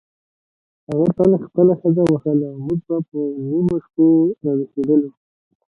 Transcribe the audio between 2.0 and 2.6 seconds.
وهله او